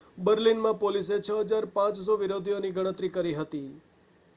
બર્લિનમાં 0.17 0.77
પોલીસે 0.77 1.19
6,500 1.19 2.17
વિરોધીઓની 2.17 2.71
ગણતરી 2.71 3.09
કરી 3.09 3.33
હતી 3.33 3.69